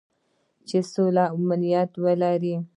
[0.67, 2.55] چې سوله او امنیت ولري.